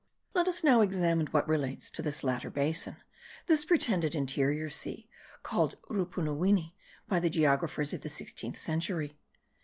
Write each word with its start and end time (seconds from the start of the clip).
Let 0.33 0.47
us 0.47 0.63
now 0.63 0.81
examine 0.81 1.27
what 1.27 1.47
relates 1.47 1.91
to 1.91 2.01
this 2.01 2.23
latter 2.23 2.49
basin, 2.49 2.95
this 3.45 3.63
pretended 3.63 4.15
interior 4.15 4.67
sea, 4.71 5.07
called 5.43 5.77
Rupunuwini 5.91 6.73
by 7.07 7.19
the 7.19 7.29
geographers 7.29 7.93
of 7.93 8.01
the 8.01 8.09
sixteenth 8.09 8.57
century. 8.57 9.19